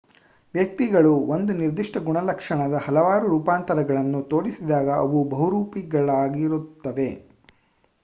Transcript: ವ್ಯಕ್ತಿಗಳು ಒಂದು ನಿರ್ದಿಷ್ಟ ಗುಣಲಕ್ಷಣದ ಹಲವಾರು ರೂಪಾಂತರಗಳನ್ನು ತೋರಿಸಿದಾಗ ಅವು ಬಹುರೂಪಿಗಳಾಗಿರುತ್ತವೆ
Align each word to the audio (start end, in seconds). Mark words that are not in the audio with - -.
ವ್ಯಕ್ತಿಗಳು 0.53 1.11
ಒಂದು 1.27 1.51
ನಿರ್ದಿಷ್ಟ 1.59 1.97
ಗುಣಲಕ್ಷಣದ 2.07 2.75
ಹಲವಾರು 2.85 3.27
ರೂಪಾಂತರಗಳನ್ನು 3.27 4.21
ತೋರಿಸಿದಾಗ 4.31 4.89
ಅವು 5.03 5.21
ಬಹುರೂಪಿಗಳಾಗಿರುತ್ತವೆ 5.31 7.09